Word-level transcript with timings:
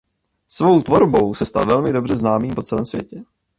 Svou 0.47 0.81
tvorbou 0.81 1.33
se 1.33 1.45
stal 1.45 1.65
velmi 1.65 1.93
dobře 1.93 2.15
známým 2.15 2.55
po 2.55 2.63
celém 2.63 2.85
světě. 2.85 3.23